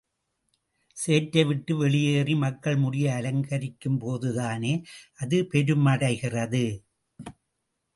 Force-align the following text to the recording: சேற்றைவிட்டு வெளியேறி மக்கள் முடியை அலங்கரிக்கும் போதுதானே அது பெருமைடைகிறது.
சேற்றைவிட்டு 0.97 1.73
வெளியேறி 1.77 2.35
மக்கள் 2.35 2.77
முடியை 2.77 3.11
அலங்கரிக்கும் 3.13 3.99
போதுதானே 3.99 4.73
அது 5.19 5.39
பெருமைடைகிறது. 5.51 6.65